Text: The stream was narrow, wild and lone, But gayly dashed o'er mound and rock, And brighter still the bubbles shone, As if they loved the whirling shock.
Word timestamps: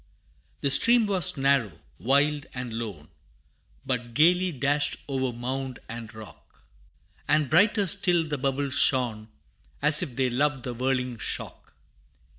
The 0.61 0.71
stream 0.71 1.05
was 1.05 1.37
narrow, 1.37 1.73
wild 1.99 2.47
and 2.55 2.73
lone, 2.73 3.09
But 3.85 4.15
gayly 4.15 4.51
dashed 4.51 4.97
o'er 5.07 5.31
mound 5.31 5.77
and 5.87 6.11
rock, 6.15 6.63
And 7.27 7.51
brighter 7.51 7.85
still 7.85 8.27
the 8.27 8.39
bubbles 8.39 8.73
shone, 8.73 9.27
As 9.79 10.01
if 10.01 10.15
they 10.15 10.31
loved 10.31 10.63
the 10.63 10.73
whirling 10.73 11.19
shock. 11.19 11.75